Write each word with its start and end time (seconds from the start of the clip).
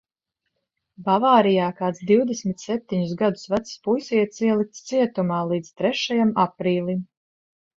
Bavārijā 1.09 1.67
kāds 1.81 2.01
divdesmit 2.11 2.65
septiņus 2.69 3.13
gadus 3.19 3.45
vecs 3.53 3.75
puisietis 3.89 4.43
ielikts 4.49 4.89
cietumā– 4.91 5.43
līdz 5.53 5.71
trešajam 5.83 6.33
aprīlim. 6.47 7.07